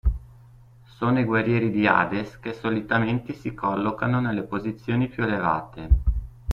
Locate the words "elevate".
5.25-5.89